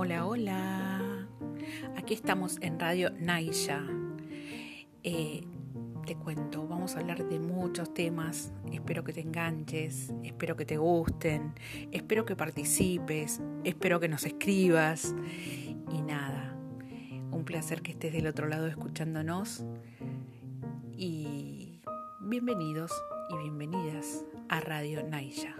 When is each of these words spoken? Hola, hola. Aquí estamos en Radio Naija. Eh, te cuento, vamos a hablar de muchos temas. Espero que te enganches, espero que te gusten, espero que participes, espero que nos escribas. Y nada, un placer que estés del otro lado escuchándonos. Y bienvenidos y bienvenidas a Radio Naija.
Hola, 0.00 0.26
hola. 0.26 1.26
Aquí 1.96 2.14
estamos 2.14 2.58
en 2.60 2.78
Radio 2.78 3.10
Naija. 3.18 3.84
Eh, 5.02 5.42
te 6.06 6.14
cuento, 6.14 6.68
vamos 6.68 6.94
a 6.94 7.00
hablar 7.00 7.28
de 7.28 7.40
muchos 7.40 7.92
temas. 7.92 8.52
Espero 8.70 9.02
que 9.02 9.12
te 9.12 9.22
enganches, 9.22 10.14
espero 10.22 10.54
que 10.54 10.64
te 10.64 10.76
gusten, 10.76 11.52
espero 11.90 12.24
que 12.24 12.36
participes, 12.36 13.40
espero 13.64 13.98
que 13.98 14.08
nos 14.08 14.24
escribas. 14.24 15.16
Y 15.92 16.00
nada, 16.02 16.56
un 17.32 17.42
placer 17.44 17.82
que 17.82 17.90
estés 17.90 18.12
del 18.12 18.28
otro 18.28 18.46
lado 18.46 18.68
escuchándonos. 18.68 19.64
Y 20.96 21.82
bienvenidos 22.20 22.92
y 23.30 23.38
bienvenidas 23.42 24.24
a 24.48 24.60
Radio 24.60 25.02
Naija. 25.02 25.56